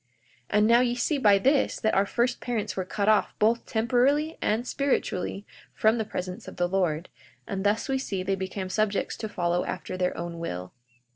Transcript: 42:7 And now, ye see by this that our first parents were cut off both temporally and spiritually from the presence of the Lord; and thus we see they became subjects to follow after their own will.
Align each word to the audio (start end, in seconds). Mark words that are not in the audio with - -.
42:7 0.01 0.07
And 0.57 0.65
now, 0.67 0.79
ye 0.79 0.95
see 0.95 1.19
by 1.19 1.37
this 1.37 1.79
that 1.79 1.93
our 1.93 2.07
first 2.07 2.41
parents 2.41 2.75
were 2.75 2.83
cut 2.85 3.07
off 3.07 3.35
both 3.37 3.67
temporally 3.67 4.35
and 4.41 4.67
spiritually 4.67 5.45
from 5.75 5.99
the 5.99 6.05
presence 6.05 6.47
of 6.47 6.55
the 6.57 6.67
Lord; 6.67 7.07
and 7.47 7.63
thus 7.63 7.87
we 7.87 7.99
see 7.99 8.23
they 8.23 8.33
became 8.33 8.69
subjects 8.69 9.15
to 9.17 9.29
follow 9.29 9.63
after 9.63 9.97
their 9.97 10.17
own 10.17 10.39
will. 10.39 10.73